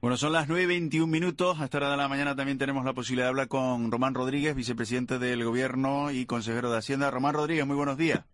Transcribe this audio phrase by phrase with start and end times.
[0.00, 1.60] Bueno, son las 9.21 minutos.
[1.60, 4.56] A esta hora de la mañana también tenemos la posibilidad de hablar con Román Rodríguez,
[4.56, 7.10] vicepresidente del Gobierno y consejero de Hacienda.
[7.10, 8.24] Román Rodríguez, muy buenos días.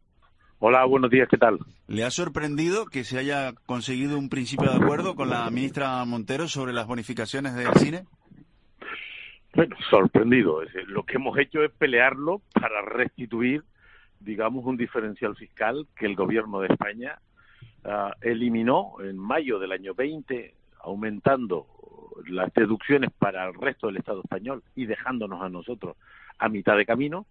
[0.60, 1.58] Hola, buenos días, ¿qué tal?
[1.88, 6.46] ¿Le ha sorprendido que se haya conseguido un principio de acuerdo con la ministra Montero
[6.46, 8.04] sobre las bonificaciones del cine?
[9.52, 10.60] Bueno, sorprendido.
[10.86, 13.64] lo que hemos hecho es pelearlo para restituir,
[14.20, 17.18] digamos, un diferencial fiscal que el Gobierno de España
[17.84, 21.66] uh, eliminó en mayo del año 20 aumentando
[22.28, 25.96] las deducciones para el resto del Estado español y dejándonos a nosotros
[26.38, 27.26] a mitad de camino.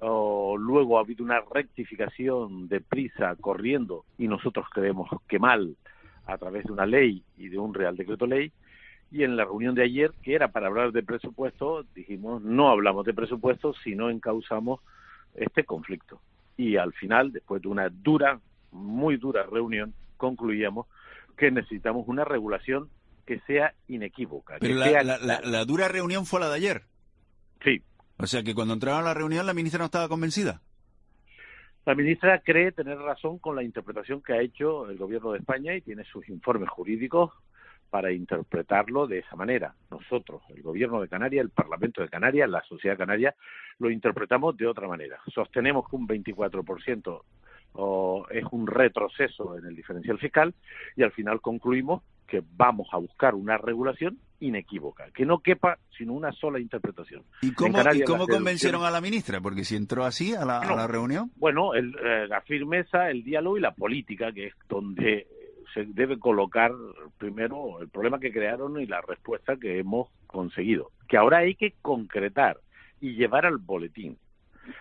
[0.00, 5.76] luego ha habido una rectificación de prisa corriendo y nosotros creemos que mal
[6.26, 8.52] a través de una ley y de un Real Decreto Ley.
[9.10, 13.06] Y en la reunión de ayer, que era para hablar de presupuesto, dijimos no hablamos
[13.06, 14.80] de presupuesto si no encauzamos
[15.34, 16.20] este conflicto.
[16.56, 18.38] Y al final, después de una dura,
[18.72, 20.86] muy dura reunión, concluíamos
[21.38, 22.90] que necesitamos una regulación
[23.24, 24.56] que sea inequívoca.
[24.60, 26.82] Pero la, dura reunión fue la de ayer.
[27.62, 27.82] Sí.
[28.18, 30.60] O sea que cuando entraron a la reunión la ministra no estaba convencida.
[31.86, 35.74] La ministra cree tener razón con la interpretación que ha hecho el gobierno de España
[35.74, 37.32] y tiene sus informes jurídicos
[37.88, 39.74] para interpretarlo de esa manera.
[39.90, 43.34] Nosotros, el gobierno de Canarias, el Parlamento de Canarias, la sociedad canaria,
[43.78, 45.18] lo interpretamos de otra manera.
[45.32, 47.22] Sostenemos que un 24%
[47.72, 50.54] o es un retroceso en el diferencial fiscal
[50.96, 56.12] y al final concluimos que vamos a buscar una regulación inequívoca, que no quepa sino
[56.12, 57.24] una sola interpretación.
[57.40, 57.78] ¿Y cómo,
[58.26, 59.40] convencieron a la ministra?
[59.40, 61.30] Porque si entró así a la, reunión.
[61.36, 65.26] Bueno, el, eh, la firmeza, el diálogo y la política, que es donde
[65.74, 66.72] se debe colocar
[67.18, 71.74] primero el problema que crearon y la respuesta que hemos conseguido, que ahora hay que
[71.82, 72.58] concretar
[73.00, 74.18] y llevar al boletín.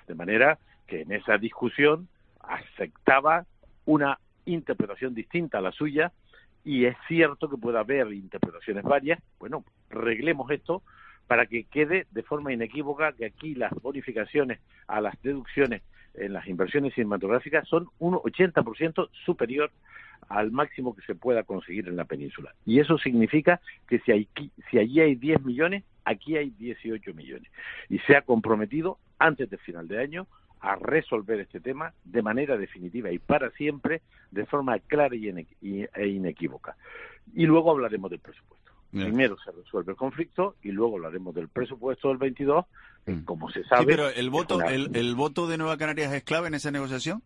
[0.08, 2.08] De manera que en esa discusión
[2.48, 3.46] aceptaba
[3.86, 6.12] una interpretación distinta a la suya
[6.64, 9.22] y es cierto que puede haber interpretaciones varias.
[9.40, 10.84] Bueno, reglemos esto
[11.28, 15.82] para que quede de forma inequívoca que aquí las bonificaciones a las deducciones
[16.14, 19.72] en las inversiones cinematográficas son un 80% superior
[20.30, 22.54] al máximo que se pueda conseguir en la península.
[22.66, 24.28] Y eso significa que si, hay,
[24.70, 27.50] si allí hay 10 millones, aquí hay 18 millones.
[27.90, 30.28] Y se ha comprometido antes del final de año
[30.62, 34.02] a resolver este tema de manera definitiva y para siempre,
[34.32, 36.76] de forma clara y, e inequívoca.
[37.34, 38.72] Y luego hablaremos del presupuesto.
[38.92, 42.66] Primero se resuelve el conflicto y luego hablaremos del presupuesto del 22,
[43.06, 43.20] mm.
[43.26, 43.86] como se sabe.
[43.86, 47.22] pero el voto, el, voto de Nueva Canarias es clave en esa negociación.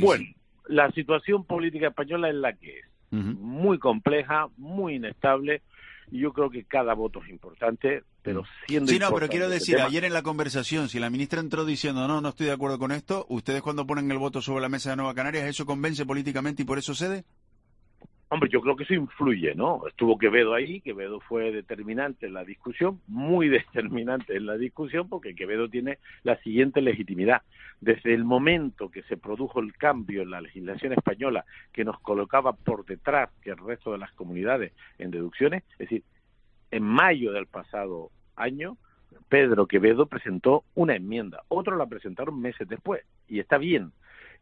[0.00, 0.24] bueno,
[0.66, 5.62] la situación política española es la que es, muy compleja, muy inestable
[6.10, 8.46] y yo creo que cada voto es importante, pero mm.
[8.66, 12.06] siendo Sí, no, pero quiero decir, ayer en la conversación, si la ministra entró diciendo,
[12.08, 14.90] no, no estoy de acuerdo con esto, ¿ustedes cuando ponen el voto sobre la mesa
[14.90, 17.24] de Nueva Canarias, eso convence políticamente y por eso cede?
[18.32, 19.88] Hombre, yo creo que eso influye, ¿no?
[19.88, 25.34] Estuvo Quevedo ahí, Quevedo fue determinante en la discusión, muy determinante en la discusión, porque
[25.34, 27.42] Quevedo tiene la siguiente legitimidad.
[27.80, 32.52] Desde el momento que se produjo el cambio en la legislación española, que nos colocaba
[32.52, 36.04] por detrás que el resto de las comunidades en deducciones, es decir,
[36.70, 38.76] en mayo del pasado año,
[39.28, 43.90] Pedro Quevedo presentó una enmienda, otros la presentaron meses después, y está bien,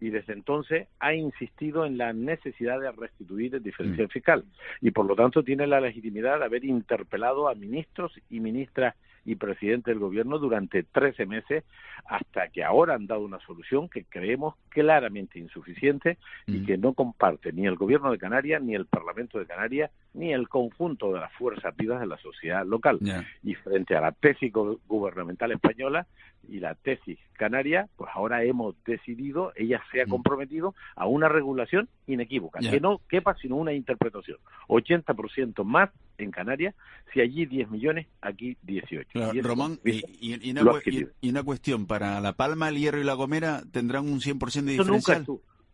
[0.01, 4.11] y desde entonces ha insistido en la necesidad de restituir el diferencial mm.
[4.11, 4.45] fiscal
[4.81, 8.95] y por lo tanto tiene la legitimidad de haber interpelado a ministros y ministras
[9.25, 11.65] y presidente del gobierno durante 13 meses
[12.07, 16.17] hasta que ahora han dado una solución que creemos claramente insuficiente
[16.47, 16.67] y mm.
[16.67, 20.49] que no comparte ni el gobierno de Canarias, ni el Parlamento de Canarias, ni el
[20.49, 22.99] conjunto de las fuerzas vivas de la sociedad local.
[23.43, 26.07] Y frente a la tesis gubernamental española
[26.49, 31.89] y la tesis canaria, pues ahora hemos decidido, ella se ha comprometido a una regulación
[32.07, 34.39] inequívoca, que no quepa sino una interpretación.
[34.69, 36.75] 80% más en Canarias,
[37.13, 39.43] si allí 10 millones, aquí 18.
[39.43, 44.63] Román, y, una, cuestión, para La Palma, el Hierro y La Gomera tendrán un 100%
[44.63, 45.27] de diferencial.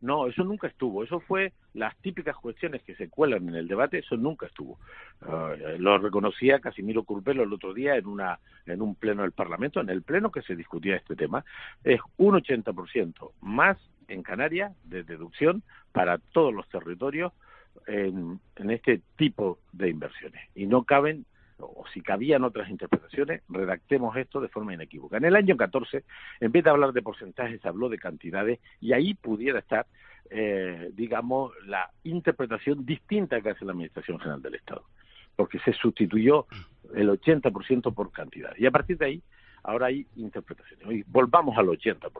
[0.04, 1.02] No, eso nunca estuvo.
[1.02, 4.78] Eso fue las típicas cuestiones que se cuelan en el debate, eso nunca estuvo.
[5.22, 9.80] Ah, lo reconocía Casimiro Curpelo el otro día en, una, en un pleno del Parlamento,
[9.80, 11.42] en el pleno que se discutía este tema.
[11.82, 13.78] Es un 80% más
[14.08, 17.32] en Canarias de deducción para todos los territorios
[17.86, 18.40] en
[18.70, 21.24] este tipo de inversiones y no caben
[21.58, 25.16] o si cabían otras interpretaciones, redactemos esto de forma inequívoca.
[25.16, 26.04] En el año 14,
[26.40, 29.86] en vez de hablar de porcentajes, habló de cantidades y ahí pudiera estar,
[30.30, 34.84] eh, digamos, la interpretación distinta que hace la Administración General del Estado,
[35.36, 36.46] porque se sustituyó
[36.94, 38.52] el 80% por cantidad.
[38.56, 39.22] Y a partir de ahí,
[39.62, 40.86] ahora hay interpretaciones.
[40.90, 42.10] Y volvamos al 80%.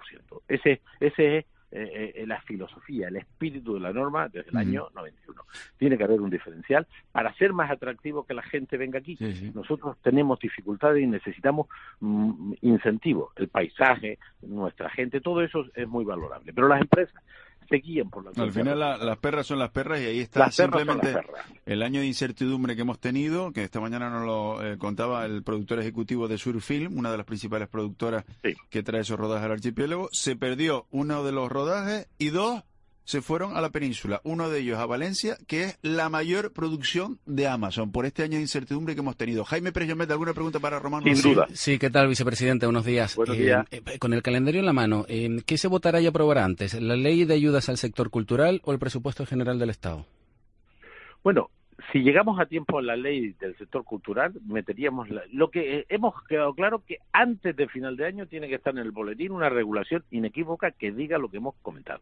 [0.49, 1.47] Ese, ese es
[1.77, 5.43] eh, eh, la filosofía, el espíritu de la norma desde el año 91.
[5.77, 9.19] Tiene que haber un diferencial para ser más atractivo que la gente venga aquí.
[9.53, 11.67] Nosotros tenemos dificultades y necesitamos
[11.99, 13.33] mm, incentivos.
[13.35, 16.53] El paisaje, nuestra gente, todo eso es muy valorable.
[16.53, 17.21] Pero las empresas
[17.69, 21.15] seguían por la Al final las perras son las perras y ahí está simplemente
[21.67, 25.43] el año de incertidumbre que hemos tenido, que esta mañana nos lo eh, contaba el
[25.43, 28.25] productor ejecutivo de Surfilm, una de las principales productoras
[28.71, 32.63] que trae esos rodajes al archipiélago, se perdió uno de los rodajes y dos
[33.05, 37.19] se fueron a la península, uno de ellos a Valencia, que es la mayor producción
[37.27, 39.45] de Amazon por este año de incertidumbre que hemos tenido.
[39.45, 41.05] Jaime Pérez ¿alguna pregunta para Román?
[41.05, 41.47] Sin duda.
[41.53, 42.67] Sí, ¿qué tal, vicepresidente?
[42.67, 43.15] Buenos días.
[43.17, 43.67] Buenos días.
[43.71, 46.75] Eh, eh, con el calendario en la mano, eh, ¿qué se votará y aprobará antes?
[46.81, 50.07] ¿La ley de ayudas al sector cultural o el presupuesto general del Estado?
[51.23, 51.51] Bueno,
[51.93, 56.55] si llegamos a tiempo a la ley del sector cultural, meteríamos lo que hemos quedado
[56.55, 60.05] claro que antes de final de año tiene que estar en el boletín una regulación
[60.11, 62.01] inequívoca que diga lo que hemos comentado.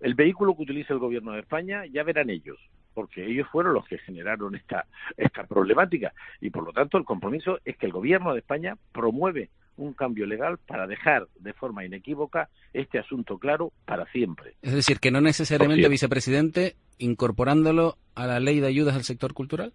[0.00, 2.58] El vehículo que utiliza el gobierno de España ya verán ellos,
[2.94, 4.86] porque ellos fueron los que generaron esta,
[5.16, 9.50] esta problemática y por lo tanto el compromiso es que el gobierno de España promueve
[9.76, 14.54] un cambio legal para dejar de forma inequívoca este asunto claro para siempre.
[14.62, 19.72] Es decir, que no necesariamente, vicepresidente, incorporándolo a la ley de ayudas al sector cultural.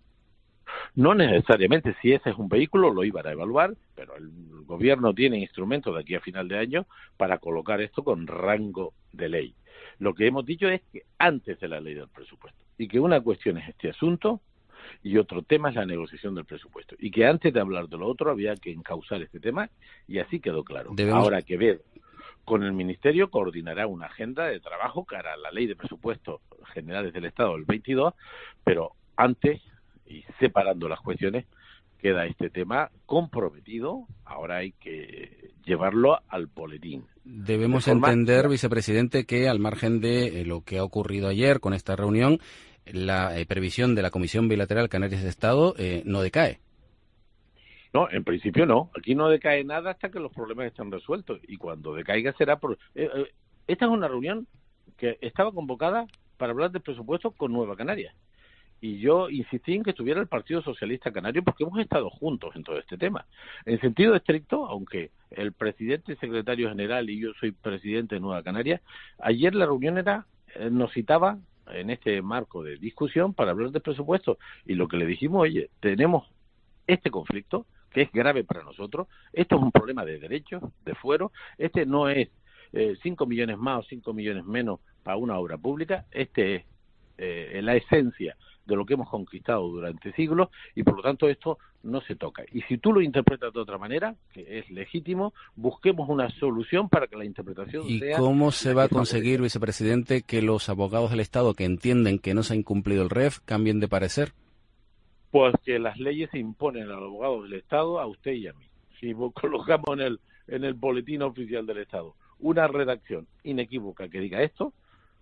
[0.95, 4.31] No necesariamente, si ese es un vehículo, lo iban a evaluar, pero el
[4.65, 6.86] gobierno tiene instrumentos de aquí a final de año
[7.18, 9.56] para colocar esto con rango de ley.
[10.01, 13.21] Lo que hemos dicho es que antes de la ley del presupuesto y que una
[13.21, 14.42] cuestión es este asunto
[15.03, 18.07] y otro tema es la negociación del presupuesto y que antes de hablar de lo
[18.07, 19.69] otro había que encauzar este tema
[20.07, 20.95] y así quedó claro.
[21.13, 21.83] Ahora que ver
[22.45, 26.42] con el Ministerio coordinará una agenda de trabajo cara a la ley de presupuestos
[26.74, 28.15] generales del Estado del 22,
[28.63, 29.62] pero antes
[30.07, 31.45] y separando las cuestiones
[32.01, 37.06] queda este tema comprometido, ahora hay que llevarlo al boletín.
[37.24, 41.95] Debemos entender, vicepresidente, que al margen de eh, lo que ha ocurrido ayer con esta
[41.95, 42.39] reunión,
[42.86, 46.59] la eh, previsión de la Comisión Bilateral Canarias de Estado eh, no decae.
[47.94, 48.89] No, en principio no.
[48.98, 51.39] Aquí no decae nada hasta que los problemas estén resueltos.
[51.48, 52.77] Y cuando decaiga será por...
[52.95, 54.48] esta es una reunión
[54.98, 56.07] que estaba convocada
[56.38, 58.15] para hablar del presupuesto con Nueva Canaria
[58.81, 62.63] y yo insistí en que estuviera el Partido Socialista Canario porque hemos estado juntos en
[62.63, 63.25] todo este tema.
[63.66, 68.81] En sentido estricto, aunque el presidente secretario general y yo soy presidente de Nueva Canaria,
[69.19, 70.25] ayer la reunión era
[70.56, 71.38] eh, nos citaba
[71.68, 75.69] en este marco de discusión para hablar de presupuesto y lo que le dijimos, oye,
[75.80, 76.27] tenemos
[76.88, 81.31] este conflicto que es grave para nosotros, esto es un problema de derechos, de fuero,
[81.57, 82.30] este no es
[82.74, 86.66] eh, millones más o cinco millones menos para una obra pública, este es
[87.18, 88.36] eh, la esencia
[88.66, 92.44] de lo que hemos conquistado durante siglos y por lo tanto esto no se toca.
[92.52, 97.08] Y si tú lo interpretas de otra manera, que es legítimo, busquemos una solución para
[97.08, 98.18] que la interpretación sea...
[98.18, 102.34] ¿Y cómo se va a conseguir, vicepresidente, que los abogados del Estado que entienden que
[102.34, 104.34] no se ha incumplido el REF cambien de parecer?
[105.31, 108.53] Pues que las leyes se imponen a los abogados del Estado, a usted y a
[108.53, 108.65] mí.
[109.00, 114.41] Si colocamos en el, en el boletín oficial del Estado una redacción inequívoca que diga
[114.41, 114.74] esto,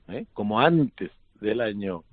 [0.08, 0.25] ¿eh?
[0.34, 2.03] como antes del año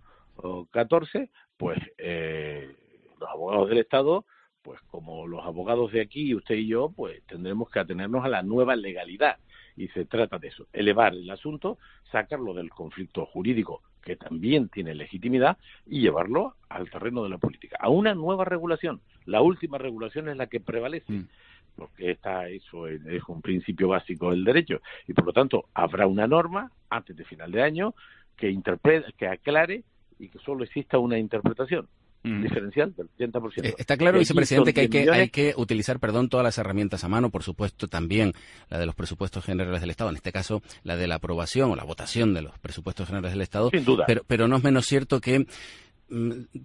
[0.70, 2.74] 14, pues eh,
[3.20, 4.24] los abogados del Estado,
[4.62, 8.42] pues como los abogados de aquí, usted y yo, pues tendremos que atenernos a la
[8.42, 9.36] nueva legalidad.
[9.76, 11.78] Y se trata de eso, elevar el asunto,
[12.10, 17.76] sacarlo del conflicto jurídico, que también tiene legitimidad, y llevarlo al terreno de la política,
[17.80, 19.00] a una nueva regulación.
[19.26, 21.12] La última regulación es la que prevalece.
[21.12, 21.28] Mm.
[21.76, 26.26] porque está eso es, un principio básico del derecho y por lo tanto habrá una
[26.26, 27.94] norma antes de final de año
[28.36, 29.82] que interprete que aclare
[30.18, 31.88] y que solo exista una interpretación
[32.22, 32.42] mm.
[32.42, 33.64] diferencial del 80%.
[33.64, 37.08] Eh, está claro, vicepresidente, que hay, que hay que utilizar, perdón, todas las herramientas a
[37.08, 38.32] mano, por supuesto, también
[38.68, 41.76] la de los presupuestos generales del Estado, en este caso la de la aprobación o
[41.76, 43.70] la votación de los presupuestos generales del Estado.
[43.70, 44.04] Sin duda.
[44.06, 45.46] Pero, pero no es menos cierto que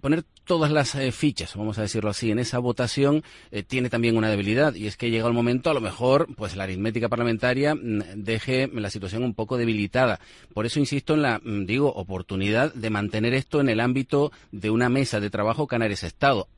[0.00, 4.16] poner todas las eh, fichas, vamos a decirlo así, en esa votación eh, tiene también
[4.16, 7.74] una debilidad y es que llega el momento, a lo mejor, pues la aritmética parlamentaria
[7.74, 10.20] mm, deje la situación un poco debilitada.
[10.54, 14.70] Por eso insisto en la, mm, digo, oportunidad de mantener esto en el ámbito de
[14.70, 16.48] una mesa de trabajo Canarias-Estado,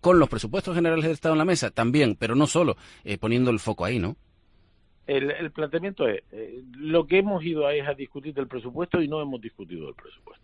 [0.00, 3.50] con los presupuestos generales del Estado en la mesa también, pero no solo, eh, poniendo
[3.50, 4.16] el foco ahí, ¿no?
[5.06, 6.22] El, el planteamiento es,
[6.76, 9.94] lo que hemos ido a es a discutir del presupuesto y no hemos discutido del
[9.94, 10.43] presupuesto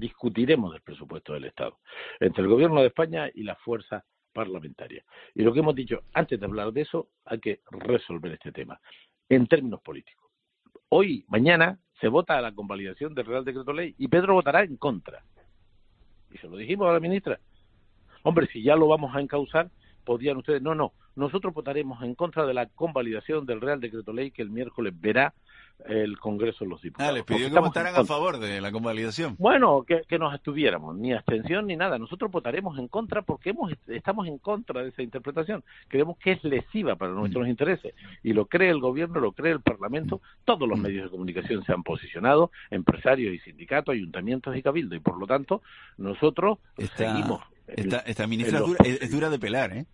[0.00, 1.78] discutiremos del presupuesto del Estado
[2.18, 5.04] entre el Gobierno de España y la fuerza parlamentaria.
[5.34, 8.80] Y lo que hemos dicho, antes de hablar de eso, hay que resolver este tema
[9.28, 10.30] en términos políticos.
[10.88, 15.22] Hoy, mañana, se vota la convalidación del Real Decreto Ley y Pedro votará en contra.
[16.32, 17.38] Y se lo dijimos a la ministra.
[18.22, 19.70] Hombre, si ya lo vamos a encauzar,
[20.04, 20.62] podrían ustedes.
[20.62, 20.92] No, no.
[21.16, 25.34] Nosotros votaremos en contra de la convalidación del Real Decreto Ley que el miércoles verá
[25.86, 27.10] el Congreso de los Diputados.
[27.10, 29.36] Ah, les pidió que votaran a favor de la convalidación.
[29.38, 31.98] Bueno, que, que, nos estuviéramos, ni abstención ni nada.
[31.98, 35.64] Nosotros votaremos en contra porque hemos, estamos en contra de esa interpretación.
[35.88, 37.50] Creemos que es lesiva para nuestros mm.
[37.50, 37.94] intereses.
[38.22, 40.20] Y lo cree el Gobierno, lo cree el Parlamento.
[40.44, 40.82] Todos los mm.
[40.82, 44.94] medios de comunicación se han posicionado, empresarios y sindicatos, ayuntamientos y cabildo.
[44.94, 45.62] Y por lo tanto,
[45.96, 46.58] nosotros
[46.96, 47.40] seguimos.
[47.76, 49.86] Esta, esta ministra es dura de pelar, ¿eh?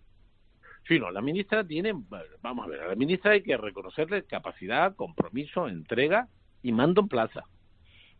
[0.87, 1.93] Sí, no, la ministra tiene,
[2.41, 6.29] vamos a ver, a la ministra hay que reconocerle capacidad, compromiso, entrega
[6.63, 7.43] y mando en plaza.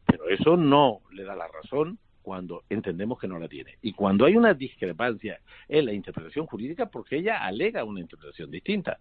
[0.06, 3.78] Pero eso no le da la razón cuando entendemos que no la tiene.
[3.82, 9.00] Y cuando hay una discrepancia en la interpretación jurídica, porque ella alega una interpretación distinta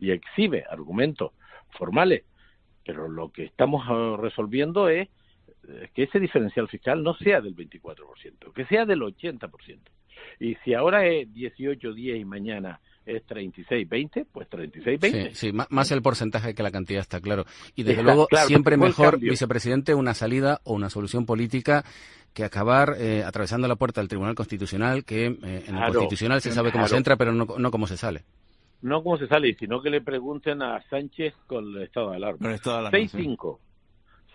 [0.00, 1.32] y exhibe argumentos
[1.70, 2.24] formales.
[2.84, 5.08] Pero lo que estamos ah, resolviendo es
[5.94, 9.78] que ese diferencial fiscal no sea del 24%, que sea del 80%.
[10.40, 15.30] Y si ahora es 18, 10 y mañana es 36-20, pues 36-20.
[15.30, 17.44] Sí, sí, más el porcentaje que la cantidad está claro.
[17.74, 21.84] Y desde luego, siempre mejor, vicepresidente, una salida o una solución política
[22.32, 26.50] que acabar eh, atravesando la puerta del Tribunal Constitucional, que eh, en el Constitucional se
[26.50, 28.22] sabe cómo se entra, pero no, no cómo se sale.
[28.82, 32.50] No cómo se sale, sino que le pregunten a Sánchez con el estado de alarma.
[32.50, 33.58] 6-5.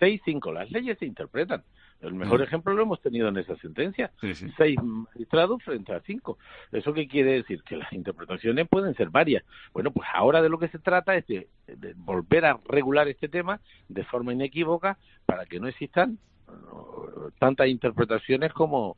[0.00, 0.52] 6-5.
[0.52, 1.62] Las leyes se interpretan.
[2.00, 4.10] El mejor ejemplo lo hemos tenido en esa sentencia.
[4.56, 6.38] Seis magistrados frente a cinco.
[6.72, 7.62] ¿Eso qué quiere decir?
[7.62, 9.44] Que las interpretaciones pueden ser varias.
[9.74, 11.46] Bueno, pues ahora de lo que se trata es de,
[11.96, 16.18] volver a regular este tema de forma inequívoca para que no existan
[17.38, 18.96] tantas interpretaciones como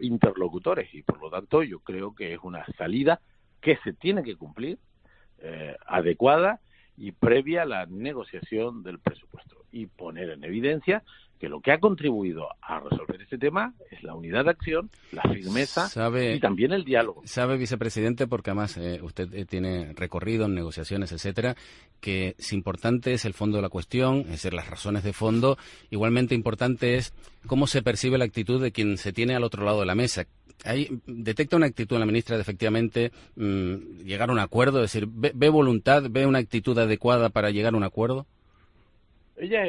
[0.00, 0.92] interlocutores.
[0.94, 3.20] Y por lo tanto yo creo que es una salida
[3.60, 4.78] que se tiene que cumplir,
[5.40, 6.60] eh, adecuada
[6.96, 11.02] y previa a la negociación del presupuesto y poner en evidencia
[11.38, 15.22] que lo que ha contribuido a resolver este tema es la unidad de acción, la
[15.22, 15.88] firmeza
[16.34, 17.22] y también el diálogo.
[17.24, 21.56] Sabe, vicepresidente, porque además eh, usted eh, tiene recorrido en negociaciones, etcétera,
[22.00, 25.56] que es importante es el fondo de la cuestión, es decir, las razones de fondo.
[25.90, 27.14] Igualmente importante es
[27.46, 30.26] cómo se percibe la actitud de quien se tiene al otro lado de la mesa.
[30.64, 34.92] Hay, detecta una actitud en la ministra de efectivamente mm, llegar a un acuerdo, es
[34.92, 38.26] decir, ve voluntad, ve una actitud adecuada para llegar a un acuerdo.
[39.40, 39.62] Ella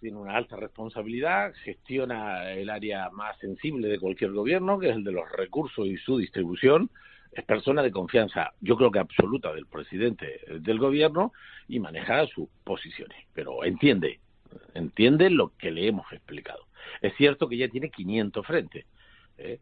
[0.00, 5.02] tiene una alta responsabilidad, gestiona el área más sensible de cualquier gobierno, que es el
[5.02, 6.90] de los recursos y su distribución.
[7.32, 11.32] Es persona de confianza, yo creo que absoluta del presidente del gobierno
[11.66, 13.18] y maneja sus posiciones.
[13.34, 14.20] Pero entiende,
[14.74, 16.66] entiende lo que le hemos explicado.
[17.02, 18.86] Es cierto que ella tiene 500 frentes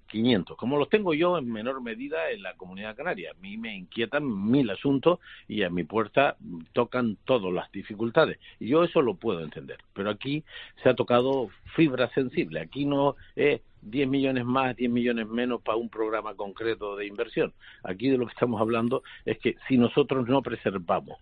[0.06, 0.56] 500, ¿eh?
[0.58, 3.32] como los tengo yo en menor medida en la comunidad canaria.
[3.32, 6.36] A mí me inquietan mil asuntos y a mi puerta
[6.72, 8.38] tocan todas las dificultades.
[8.58, 9.78] Y yo eso lo puedo entender.
[9.92, 10.44] Pero aquí
[10.82, 12.60] se ha tocado fibra sensible.
[12.60, 17.52] Aquí no es 10 millones más, 10 millones menos para un programa concreto de inversión.
[17.82, 21.18] Aquí de lo que estamos hablando es que si nosotros no preservamos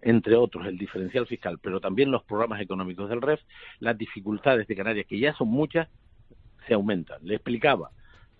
[0.00, 3.40] entre otros el diferencial fiscal, pero también los programas económicos del REF,
[3.80, 5.88] las dificultades de Canarias, que ya son muchas,
[6.68, 7.18] se aumentan.
[7.22, 7.90] Le explicaba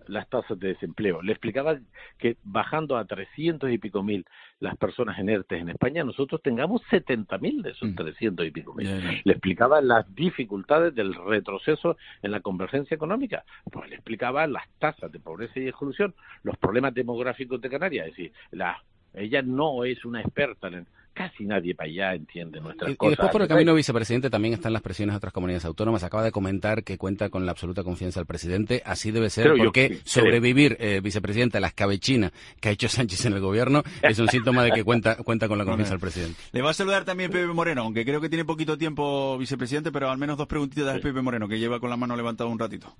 [0.09, 1.23] las tasas de desempleo.
[1.23, 1.79] Le explicaba
[2.19, 4.27] que bajando a 300 y pico mil
[4.61, 8.49] las personas inertes en España, nosotros tengamos 70 mil de esos 300 mm.
[8.49, 9.23] y pico mil.
[9.25, 13.45] Le explicaba las dificultades del retroceso en la convergencia económica.
[13.71, 18.09] Pues le explicaba las tasas de pobreza y exclusión, los problemas demográficos de Canarias.
[18.09, 18.83] Es decir, la,
[19.15, 20.87] ella no es una experta en,
[21.19, 23.09] casi nadie para allá entiende nuestras cosas.
[23.09, 26.05] Y después por el camino, vicepresidente, también están las presiones de otras comunidades autónomas.
[26.05, 28.83] Acaba de comentar que cuenta con la absoluta confianza del presidente.
[28.85, 33.33] Así debe ser, porque sobrevivir, eh, vicepresidente, a las cabechinas que ha hecho Sánchez en
[33.33, 36.41] el gobierno es un síntoma de que cuenta, cuenta con la confianza del presidente.
[36.53, 40.11] Le va a saludar también Pepe Moreno, aunque creo que tiene poquito tiempo, vicepresidente, pero
[40.11, 42.95] al menos dos preguntitas de Pepe Moreno, que lleva con la mano levantada un ratito.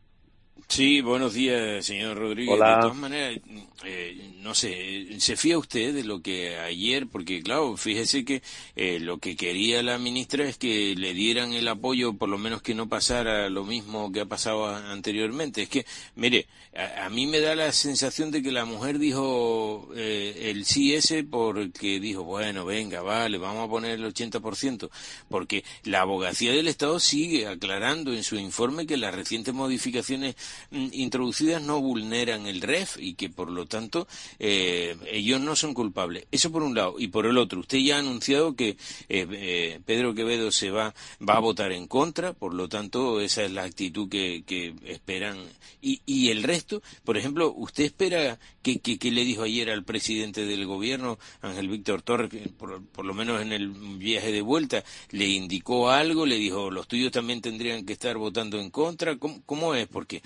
[0.69, 2.59] Sí, buenos días, señor Rodríguez.
[2.59, 3.41] De todas maneras,
[3.85, 8.43] eh, no sé, ¿se fía usted de lo que ayer, porque claro, fíjese que
[8.77, 12.61] eh, lo que quería la ministra es que le dieran el apoyo, por lo menos
[12.61, 15.63] que no pasara lo mismo que ha pasado anteriormente.
[15.63, 16.47] Es que, mire,
[16.77, 21.25] a, mí me da la sensación de que la mujer dijo eh, el sí ese
[21.25, 24.91] porque dijo, bueno, venga, vale, vamos a poner el 80%,
[25.29, 30.37] porque la abogacía del Estado sigue aclarando en su informe que las recientes modificaciones
[30.71, 34.07] introducidas no vulneran el REF y que por lo tanto
[34.39, 36.27] eh, ellos no son culpables.
[36.31, 36.97] Eso por un lado.
[36.99, 38.77] Y por el otro, usted ya ha anunciado que
[39.09, 40.95] eh, Pedro Quevedo se va,
[41.27, 44.45] va a votar en contra, por lo tanto esa es la actitud que,
[44.85, 45.39] esperan.
[45.81, 48.39] Y, y el resto, por ejemplo, ¿usted espera
[48.77, 53.15] que, que, le dijo ayer al presidente del gobierno, Ángel Víctor Torres, por, por lo
[53.15, 57.87] menos en el viaje de vuelta, le indicó algo, le dijo, los tuyos también tendrían
[57.87, 59.17] que estar votando en contra?
[59.19, 59.87] ¿Cómo, es?
[59.87, 60.23] Porque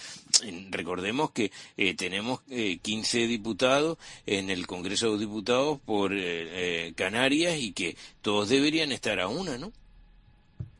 [0.70, 6.92] recordemos que eh, tenemos eh, 15 diputados en el Congreso de Diputados por eh, eh,
[6.94, 9.72] Canarias y que todos deberían estar a una, ¿no?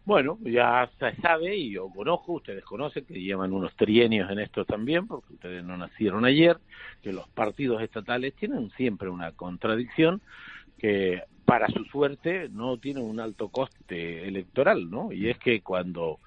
[0.04, 4.64] Bueno, ya se sabe y yo conozco, ustedes conocen que llevan unos trienios en esto
[4.64, 6.59] también, porque ustedes no nacieron ayer,
[7.02, 10.21] que los partidos estatales tienen siempre una contradicción
[10.76, 15.12] que para su suerte no tienen un alto coste electoral, ¿no?
[15.12, 16.19] Y es que cuando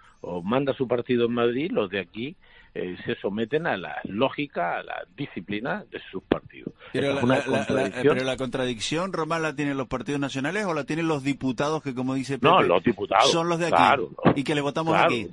[0.43, 2.35] manda su partido en Madrid, los de aquí
[2.77, 6.73] eh, se someten a la lógica, a la disciplina de sus partidos.
[6.91, 9.13] Pero, la, contradicción.
[9.13, 12.47] Román, la tienen los partidos nacionales o la tienen los diputados que, como dice Pepe,
[12.47, 14.03] no, los diputados, son los de aquí
[14.35, 15.29] y que le votamos aquí?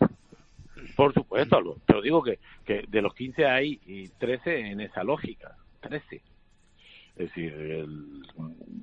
[0.95, 3.81] Por supuesto, pero digo que, que de los 15 hay
[4.19, 6.23] 13 en esa lógica, 13.
[7.17, 7.87] Es decir,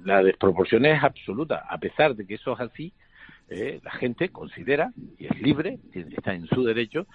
[0.04, 1.66] la desproporción es absoluta.
[1.70, 2.92] A pesar de que eso es así,
[3.50, 7.08] eh, la gente considera, y es libre, está en su derecho,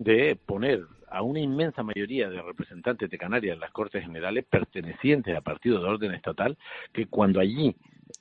[0.00, 5.36] de poner a una inmensa mayoría de representantes de Canarias en las Cortes Generales pertenecientes
[5.36, 6.56] a partidos de orden estatal,
[6.94, 7.76] que cuando allí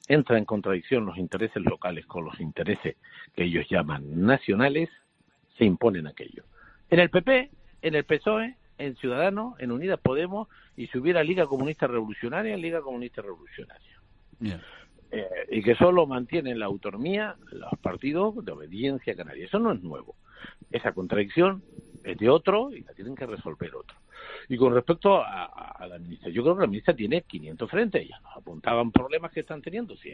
[0.10, 2.98] entra en contradicción los intereses locales con los intereses
[3.34, 4.90] que ellos llaman nacionales,
[5.58, 6.44] se imponen aquello.
[6.90, 7.50] En el PP,
[7.82, 12.82] en el PSOE, en Ciudadanos, en Unidas Podemos, y si hubiera Liga Comunista Revolucionaria, Liga
[12.82, 14.00] Comunista Revolucionaria.
[15.12, 19.46] Eh, y que solo mantienen la autonomía los partidos de obediencia canaria.
[19.46, 20.16] Eso no es nuevo.
[20.72, 21.64] Esa contradicción
[22.04, 23.98] es de otro y la tienen que resolver otro.
[24.48, 28.08] Y con respecto a, la ministra, yo creo que la ministra tiene 500 frentes.
[28.08, 29.96] Ya nos apuntaban problemas que están teniendo.
[29.98, 30.12] Si,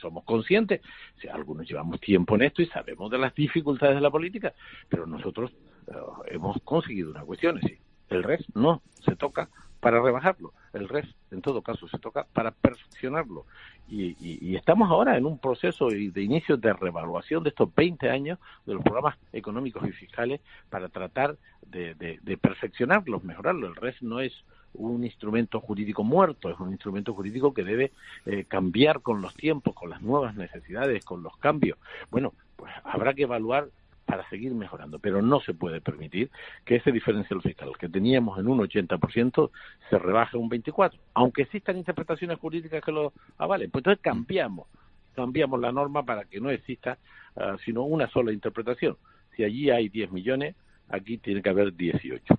[0.00, 0.80] somos conscientes,
[1.20, 4.54] si algunos llevamos tiempo en esto y sabemos de las dificultades de la política,
[4.88, 5.52] pero nosotros
[5.86, 5.92] eh,
[6.28, 7.58] hemos conseguido una cuestión.
[7.58, 7.78] Es
[8.10, 9.48] el resto no se toca
[9.84, 10.54] para rebajarlo.
[10.72, 13.44] El REF, en todo caso, se toca para perfeccionarlo.
[13.86, 18.72] Y, estamos ahora en un proceso de inicio de revaluación de estos 20 años de
[18.72, 20.40] los programas económicos y fiscales
[20.70, 21.36] para tratar
[21.66, 23.66] de, perfeccionarlos, mejorarlo.
[23.66, 24.32] El REF no es
[24.72, 27.92] un instrumento jurídico muerto, es un instrumento jurídico que debe
[28.24, 31.78] eh, cambiar con los tiempos, con las nuevas necesidades, con los cambios.
[32.10, 33.68] Bueno, pues habrá que evaluar
[34.14, 36.30] para seguir mejorando, pero no se puede permitir
[36.64, 39.50] que ese diferencial fiscal que teníamos en un 80%
[39.90, 43.72] se rebaje a un 24%, aunque existan interpretaciones jurídicas que lo avalen.
[43.72, 44.68] Pues entonces cambiamos,
[45.16, 46.96] cambiamos la norma para que no exista
[47.34, 48.96] ah, sino una sola interpretación.
[49.34, 50.54] Si allí hay 10 millones,
[50.90, 52.38] aquí tiene que haber 18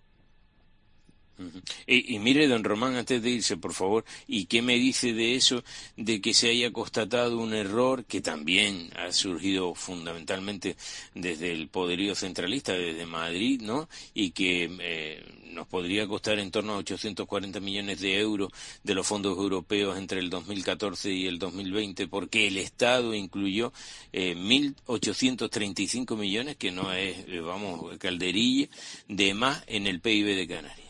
[1.87, 5.63] y, mire, don Román, antes de irse, por favor, ¿y qué me dice de eso,
[5.97, 10.75] de que se haya constatado un error que también ha surgido fundamentalmente
[11.13, 13.89] desde el poderío centralista, desde Madrid, ¿no?
[14.13, 18.51] Y que eh, nos podría costar en torno a 840 millones de euros
[18.83, 23.73] de los fondos europeos entre el 2014 y el 2020, porque el Estado incluyó
[24.13, 28.67] eh, 1.835 millones, que no es, eh, vamos, calderilla,
[29.07, 30.85] de más en el PIB de Canarias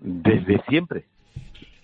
[0.00, 1.04] desde siempre.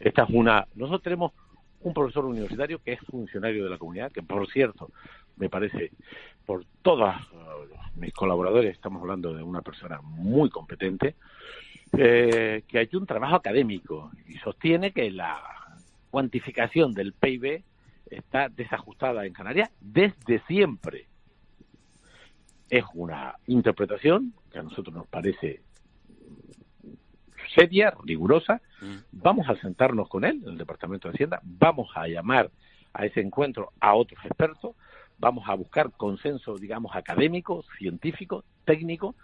[0.00, 0.66] Esta es una.
[0.74, 1.32] Nosotros tenemos
[1.80, 4.90] un profesor universitario que es funcionario de la comunidad, que por cierto,
[5.36, 5.92] me parece,
[6.44, 11.14] por todos uh, mis colaboradores, estamos hablando de una persona muy competente,
[11.96, 15.40] eh, que ha hecho un trabajo académico y sostiene que la
[16.10, 17.62] cuantificación del PIB
[18.10, 21.06] está desajustada en Canarias desde siempre.
[22.68, 25.60] Es una interpretación que a nosotros nos parece
[27.56, 28.60] seria, rigurosa.
[28.80, 28.96] Mm.
[29.12, 32.50] Vamos a sentarnos con él en el Departamento de Hacienda, vamos a llamar
[32.92, 34.76] a ese encuentro a otros expertos,
[35.18, 39.14] vamos a buscar consenso, digamos, académico, científico, técnico,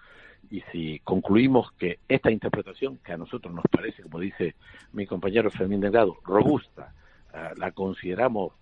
[0.51, 4.55] y si concluimos que esta interpretación, que a nosotros nos parece, como dice
[4.93, 6.93] mi compañero Fermín Delgado, robusta,
[7.33, 8.53] eh, la consideramos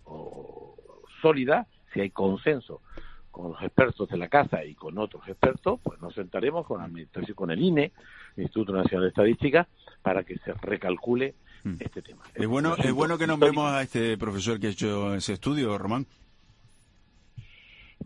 [1.23, 2.83] sólida, si hay consenso
[3.31, 6.85] con los expertos de la casa y con otros expertos, pues nos sentaremos con la
[6.85, 7.93] administración, con el INE,
[8.37, 9.69] Instituto Nacional de Estadística,
[10.03, 11.75] para que se recalcule mm.
[11.81, 12.23] este tema.
[12.35, 16.07] Es bueno, es bueno que nombremos a este profesor que ha hecho ese estudio, Román.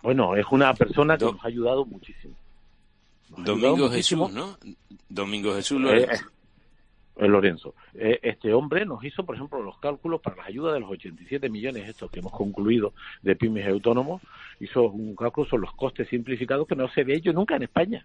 [0.02, 2.34] Bueno, es una persona que nos ha ayudado muchísimo.
[3.38, 4.58] Domingo Jesús, ¿no?
[5.08, 6.26] Domingo Jesús Lorenzo.
[7.16, 7.74] Eh, Lorenzo.
[7.94, 11.48] Eh, este hombre nos hizo, por ejemplo, los cálculos para las ayudas de los 87
[11.48, 14.20] millones estos que hemos concluido de pymes autónomos.
[14.60, 18.04] Hizo un cálculo sobre los costes simplificados que no se ve hecho nunca en España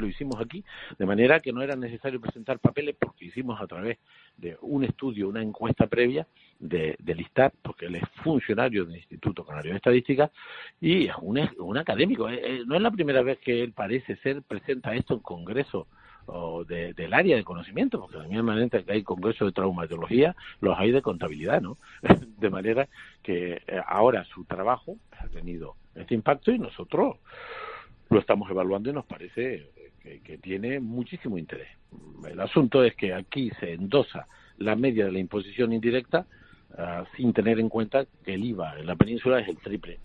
[0.00, 0.64] lo hicimos aquí,
[0.98, 3.98] de manera que no era necesario presentar papeles porque hicimos a través
[4.36, 6.26] de un estudio, una encuesta previa
[6.58, 10.30] de, del ISTAT, porque él es funcionario del Instituto Canario de Estadística
[10.80, 12.28] y es un, un académico.
[12.28, 15.86] Eh, eh, no es la primera vez que él parece ser, presenta esto en Congreso
[16.26, 20.36] o del área de conocimiento, porque de la misma manera que hay congresos de traumatología,
[20.60, 21.76] los hay de contabilidad, ¿no?
[22.38, 22.88] De manera
[23.22, 27.16] que eh, ahora su trabajo ha tenido este impacto y nosotros
[28.08, 29.70] lo estamos evaluando y nos parece
[30.02, 31.68] que, tiene muchísimo interés.
[32.26, 34.26] El asunto es que aquí se endosa
[34.58, 36.26] la media de la imposición indirecta
[36.76, 39.98] ah, sin tener en cuenta que el IVA en la península es el triple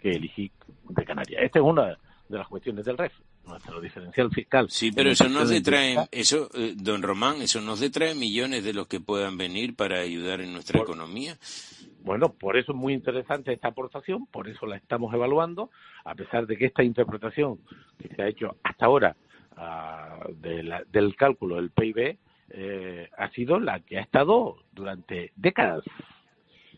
[0.00, 0.52] que el IGIC
[0.90, 1.42] de Canarias.
[1.42, 3.12] Esta es una de las cuestiones del REF
[3.46, 4.70] nuestro diferencial fiscal.
[4.70, 8.86] Sí, pero eso nos detrae, eso, eh, don Román, eso nos detrae millones de los
[8.86, 11.36] que puedan venir para ayudar en nuestra economía.
[12.02, 15.70] Bueno, por eso es muy interesante esta aportación, por eso la estamos evaluando,
[16.04, 17.58] a pesar de que esta interpretación
[17.98, 19.16] que se ha hecho hasta ahora
[19.56, 22.18] ah, del cálculo del PIB
[22.50, 25.84] eh, ha sido la que ha estado durante décadas.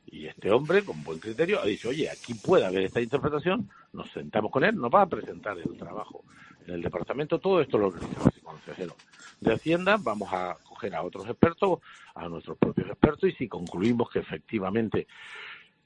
[0.06, 4.10] Y este hombre, con buen criterio, ha dicho, oye, aquí puede haber esta interpretación, nos
[4.10, 6.22] sentamos con él, nos va a presentar el trabajo
[6.66, 8.94] en el departamento, todo esto lo organizamos el consejero
[9.40, 11.80] de Hacienda, vamos a coger a otros expertos,
[12.14, 15.06] a nuestros propios expertos, y si concluimos que efectivamente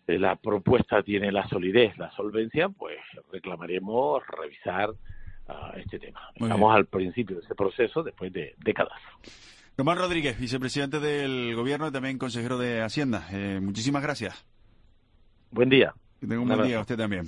[0.09, 2.99] eh, la propuesta tiene la solidez, la solvencia, pues
[3.31, 4.93] reclamaremos revisar
[5.49, 6.21] ah, este tema.
[6.35, 9.01] Estamos al principio de ese proceso después de décadas.
[9.77, 13.29] Román Rodríguez, vicepresidente del Gobierno y también consejero de Hacienda.
[13.33, 14.47] Eh, muchísimas gracias.
[15.51, 15.95] Buen día.
[16.19, 17.27] Que tenga un buen día usted también.